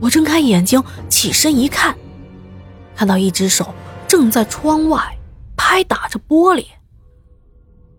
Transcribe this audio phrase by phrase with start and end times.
[0.00, 1.96] 我睁开眼睛，起身一看，
[2.94, 3.74] 看到一只手
[4.06, 5.00] 正在窗外
[5.56, 6.66] 拍打着玻璃。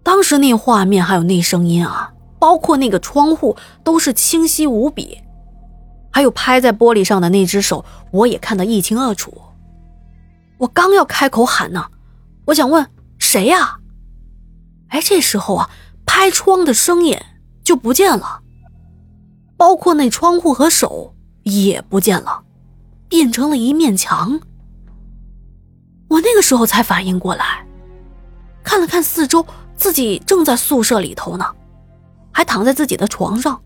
[0.04, 5.20] 当时那画面还有那声音啊，包括那个窗户都是清晰无比，
[6.12, 9.42] 还有拍在玻璃上的那只手，我也看得一清二楚。
[10.60, 11.88] 我刚要开口喊呢，
[12.46, 12.88] 我想问
[13.18, 13.80] 谁呀？
[14.90, 15.70] 哎，这时候啊，
[16.06, 17.20] 拍窗的声音
[17.64, 18.42] 就不见了，
[19.58, 21.14] 包括那窗户和手
[21.48, 22.44] 也不见了，
[23.10, 24.40] 变成了一面墙。
[26.10, 27.66] 我那个时候才反应过来，
[28.64, 29.46] 看了看四周。
[29.76, 31.46] 自己正在宿舍里头呢，
[32.32, 33.62] 还躺在自己的床上，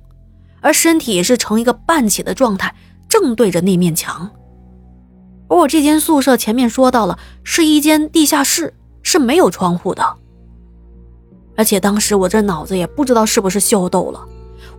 [0.59, 2.75] 而身体也是呈一个半起的状态，
[3.07, 4.29] 正对着那面墙。
[5.47, 10.17] 而我这间宿舍前面说到了，是一间地下室，是没有窗户的。
[11.55, 14.27] 而且当时我这脑子也不知道是不是秀逗了，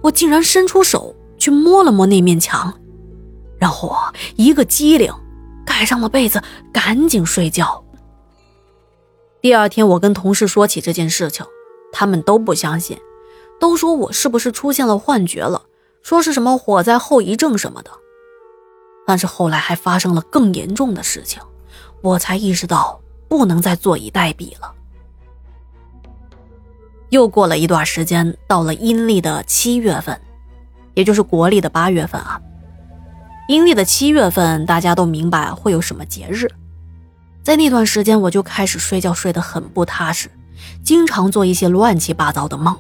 [0.03, 2.75] 我竟然伸出手去摸了摸那面墙，
[3.62, 5.15] 然后我一个机灵，
[5.65, 6.42] 盖上了被子，
[6.73, 7.84] 赶紧睡觉。
[9.41, 11.47] 第二天，我跟同事说起这件事情，
[11.92, 12.98] 他们都不相信，
[13.61, 15.62] 都说我是不是出现了幻觉了，
[16.03, 17.92] 说是什么火灾后遗症什么的。
[19.06, 21.41] 但是后来还发生了更严重的事情，
[22.00, 24.75] 我才意识到不能再坐以待毙了。
[27.11, 30.20] 又过了一段时间，到了阴历的七月份，
[30.94, 32.41] 也就是国历的八月份啊。
[33.48, 36.48] 阴历的七月份，大家都明白会有什么节日。
[37.43, 40.31] 在那段时间，我就开始睡觉睡得很不踏实，
[40.84, 42.77] 经常做一些乱七八糟的梦，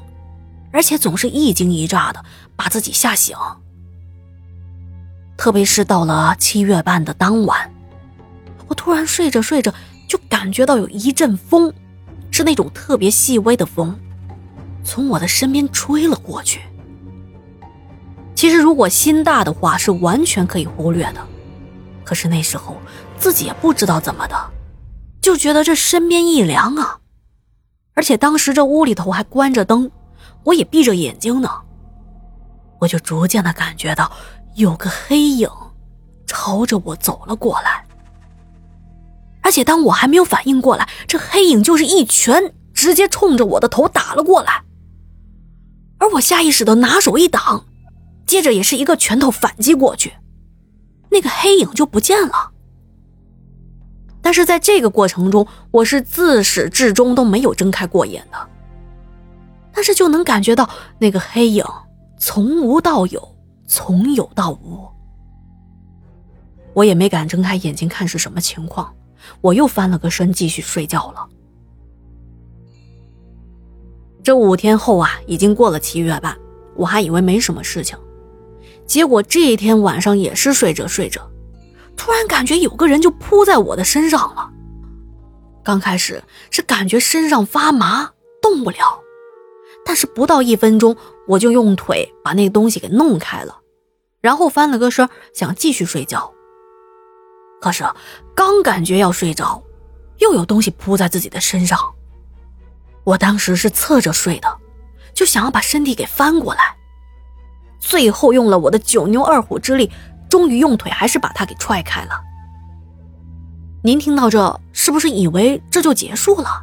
[0.70, 3.36] 而且总是一惊一乍的把自己吓醒。
[5.36, 7.70] 特别是到了七月半的当晚，
[8.68, 9.74] 我突然睡着睡着
[10.06, 11.72] 就感觉到有一阵风，
[12.30, 13.98] 是那种特别细微的风，
[14.84, 16.60] 从我的身边吹了过去。
[18.42, 21.24] 其实如果心大的话，是完全可以忽略的。
[22.02, 22.76] 可是那时候
[23.16, 24.50] 自己也不知道怎么的，
[25.20, 26.98] 就觉得这身边一凉啊，
[27.94, 29.88] 而且当时这屋里头还关着灯，
[30.42, 31.48] 我也闭着眼睛呢，
[32.80, 34.10] 我就逐渐的感觉到
[34.56, 35.48] 有个黑影
[36.26, 37.86] 朝着我走了过来，
[39.40, 44.64] 而且当我还没有反应过来，这黑影就是一拳直接冲着我的头打了过来，
[45.98, 47.66] 而我下意识的拿手一挡，
[48.26, 50.12] 接着也是一个拳头反击过去。
[51.10, 52.52] 那个黑影就不见了，
[54.22, 58.48] 但是在这个过程中，我是自始至终都没有睁开过眼的。
[59.74, 60.68] 但是就能感觉到
[60.98, 61.64] 那个黑影
[62.18, 64.88] 从无到有，从有到无。
[66.72, 68.94] 我也没敢睁开眼睛看是什么情况，
[69.42, 71.28] 我又翻了个身继续睡觉了。
[74.22, 76.34] 这五天后啊，已经过了七月半，
[76.74, 77.98] 我还以为没什么事情。
[78.92, 81.26] 结果这一天晚上也是睡着睡着，
[81.96, 84.50] 突然感觉有个人就扑在我的身上了。
[85.64, 88.10] 刚开始是感觉身上发麻，
[88.42, 89.00] 动不了，
[89.82, 90.94] 但是不到一分钟，
[91.26, 93.60] 我就用腿把那东西给弄开了，
[94.20, 96.30] 然后翻了个身想继续睡觉。
[97.62, 97.82] 可是
[98.34, 99.62] 刚感觉要睡着，
[100.18, 101.78] 又有东西扑在自己的身上。
[103.04, 104.54] 我当时是侧着睡的，
[105.14, 106.76] 就想要把身体给翻过来。
[107.82, 109.90] 最后用了我的九牛二虎之力，
[110.30, 112.10] 终于用腿还是把他给踹开了。
[113.82, 116.62] 您听到这，是不是以为这就结束了？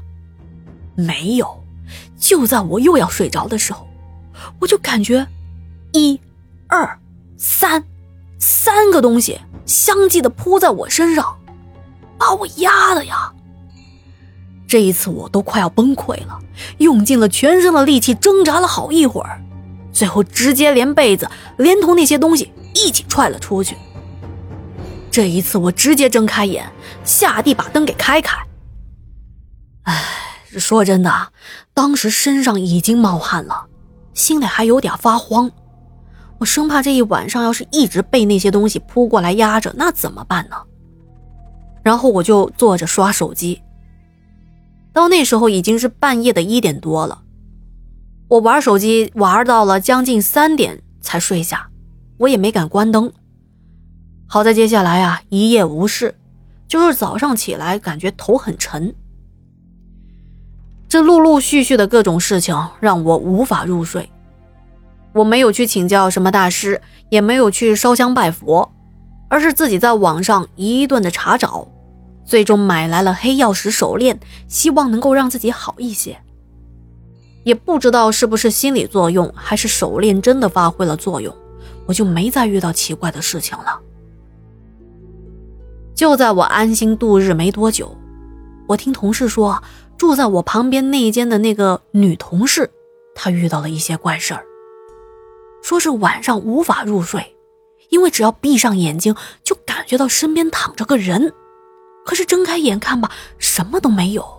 [0.96, 1.62] 没有，
[2.18, 3.86] 就在我又要睡着的时候，
[4.60, 5.28] 我就感觉，
[5.92, 6.18] 一、
[6.68, 6.98] 二、
[7.38, 7.84] 三，
[8.40, 11.38] 三个东西相继的扑在我身上，
[12.18, 13.34] 把我压的呀！
[14.66, 16.40] 这一次我都快要崩溃了，
[16.78, 19.44] 用尽了全身的力气挣扎了好一会儿。
[20.00, 23.76] 最后直接连被子连同那些东西一起踹了出去。
[25.12, 26.72] 这一次我直接睁开眼，
[27.04, 28.38] 下地把灯给开开。
[29.84, 30.02] 哎，
[30.58, 31.34] 说真的，
[31.74, 33.66] 当时身上已经冒汗了，
[34.14, 35.52] 心里还有点发慌。
[36.38, 40.56] 我生怕这一晚上要是一直被那些东西扑过来压着，那怎么办呢？
[41.84, 43.62] 然后我就坐着刷手机。
[44.94, 47.22] 到那时候已经是半夜的一点多了。
[48.30, 51.68] 我玩手机玩到了将近三点才睡下，
[52.20, 53.12] 我也没敢关灯。
[54.28, 56.14] 好在接下来啊一夜无事，
[56.68, 58.94] 就是早上起来感觉头很沉。
[60.88, 64.08] 这陆陆续续的各种事情让我无法入睡。
[65.14, 66.80] 我没有去请教什么大师，
[67.10, 68.72] 也没有去烧香拜佛，
[69.28, 71.68] 而是自己在网上一顿的查找，
[72.24, 76.22] 最终买来了黑曜石手链，希望能够让自己好一些。
[77.50, 81.36] 也不知道是不是心理作用，还是手链真的发挥了作用，
[81.88, 83.82] 我就没再遇到奇怪的事情了。
[85.96, 87.98] 就在我安心度日没多久，
[88.68, 89.64] 我听同事说，
[89.98, 92.70] 住在我旁边那间的那个女同事，
[93.16, 94.46] 她遇到了一些怪事儿，
[95.64, 97.36] 说是晚上无法入睡，
[97.90, 101.34] 因为只要闭上眼睛，就感觉到身边躺着个人，
[102.06, 103.10] 可是睁开眼看吧，
[103.40, 104.39] 什么都没有，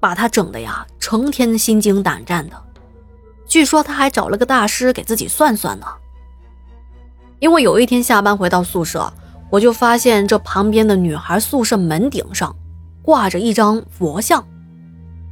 [0.00, 2.56] 把他整的呀，成天心惊胆战的。
[3.46, 5.86] 据说他还找了个大师给自己算算呢。
[7.38, 9.12] 因为有一天下班回到宿舍，
[9.48, 12.54] 我就发现这旁边的女孩宿舍门顶上
[13.02, 14.44] 挂着一张佛像，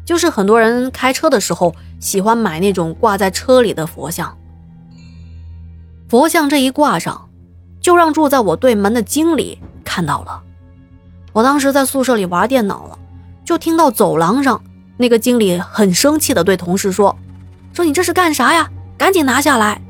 [0.05, 4.37] 就是很多人开车的时候喜欢买那种挂在车里的佛像。
[6.09, 7.29] 佛像这一挂上，
[7.81, 10.43] 就让住在我对门的经理看到了。
[11.33, 12.99] 我当时在宿舍里玩电脑了，
[13.47, 14.61] 就听到走廊上
[14.97, 17.17] 那个经理很生气的对同事说
[17.73, 18.69] ：“说你这是干啥呀？
[18.99, 19.81] 赶紧拿下来。”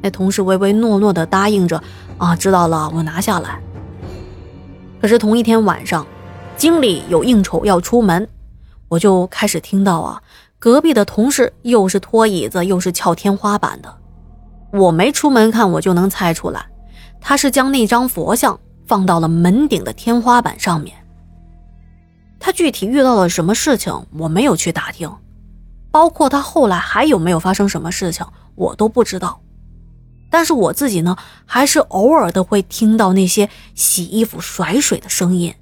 [0.00, 1.82] 那同事唯唯诺诺的答应着，
[2.18, 3.60] 啊，知道了，我拿下来。
[5.00, 6.06] 可是同一天晚上，
[6.56, 8.28] 经理有应酬要出门，
[8.88, 10.22] 我就开始听到啊，
[10.60, 13.92] 隔壁的同事又是拖椅子又是撬天花板的。
[14.72, 16.64] 我没出门看，我就能猜出来，
[17.20, 20.94] 他是将那张佛像放到了门顶的天花板上面。
[22.44, 25.08] 他具体遇到了什么事情，我没有去打听，
[25.92, 29.40] 包括他后来还有没有发生什么事情，我都不知道。
[30.28, 31.16] 但是我自己呢，
[31.46, 35.54] 还是偶尔的会听到那些洗衣服甩水的声音，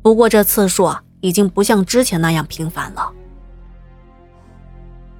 [0.00, 3.12] 不过这次数啊，已经不像之前那样频繁了。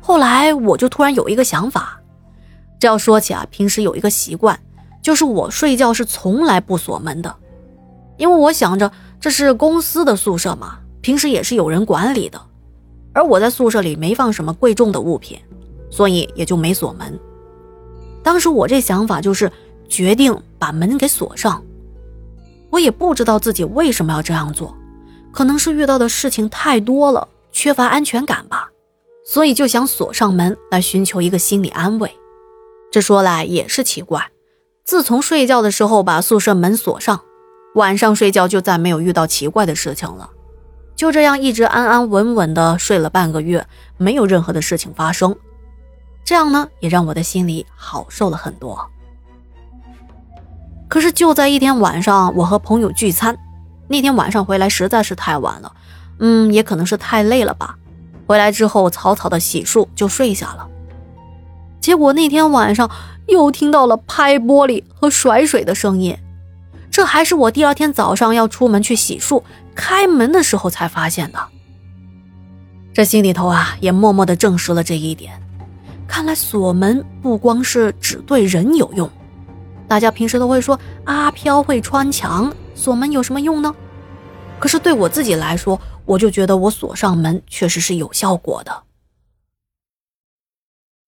[0.00, 2.00] 后来我就突然有一个想法，
[2.78, 4.58] 这要说起啊，平时有一个习惯，
[5.02, 7.36] 就是我睡觉是从来不锁门的，
[8.16, 12.40] 因为我想着这是公司的宿舍嘛，平时也是有人管理的，
[13.12, 15.38] 而我在宿舍里没放什么贵重的物品，
[15.90, 17.20] 所以也就没锁门。
[18.22, 19.52] 当时我这想法就是
[19.88, 21.62] 决定把门给锁上，
[22.70, 24.74] 我也不知道自己为什么要这样做，
[25.30, 28.70] 可能是遇到的事情太多了，缺乏安全感吧，
[29.26, 32.10] 所以就想锁上门来寻求一个心理安慰。
[32.90, 34.30] 这说来也是奇怪，
[34.82, 37.20] 自从睡觉的时候把宿舍门锁上，
[37.74, 40.30] 晚上睡觉就再没有遇到奇怪的事情了，
[40.96, 45.36] 就这样一直安安稳稳的睡了半个月，没有任何的事情发生。
[46.24, 48.86] 这样呢，也让我的心里好受了很多。
[50.88, 53.38] 可是就在一天晚上，我和朋友聚餐，
[53.86, 55.72] 那天晚上回来实在是太晚了，
[56.18, 57.76] 嗯，也可能是太累了吧。
[58.26, 60.68] 回来之后草草的洗漱就睡下了。
[61.80, 62.90] 结果那天晚上
[63.26, 66.16] 又听到了拍玻璃和甩水的声音，
[66.90, 69.42] 这还是我第二天早上要出门去洗漱，
[69.74, 71.38] 开门的时候才发现的。
[72.92, 75.40] 这心里头啊，也默默的证实了这一点。
[76.08, 79.08] 看来锁门不光是只对人有用，
[79.86, 83.72] 大家平时都会说阿飘会穿墙，锁门有什么用呢？
[84.58, 88.82] 可是对我自己来说，我就觉得我锁上门确实是有效果的。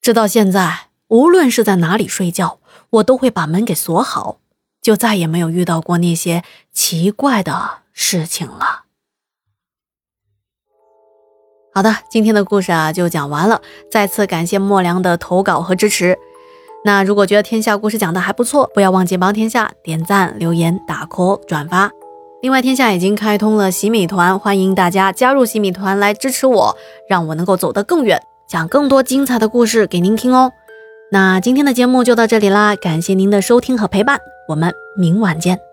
[0.00, 4.38] 直到现在，无论是在哪里睡觉，我都会把门给锁好，
[4.82, 6.42] 就再也没有遇到过那些
[6.72, 8.82] 奇怪的事情了。
[11.74, 13.62] 好的，今天的故事啊就讲完了。
[13.90, 16.18] 再次感谢莫良的投稿和支持。
[16.84, 21.90] 那如果觉得天下故事讲的还不错，不要忘记帮天下点赞、留言、打 call、转发。
[22.42, 26.76] 另外，天下已经开通了洗米团，欢迎大家加入洗米团来支持我，
[27.08, 30.50] 让我能够走得更远，讲更多精彩的故事给您听哦。
[31.12, 35.71] 那今天的节目就到这里啦，感谢您的收听和陪伴，我们明晚见。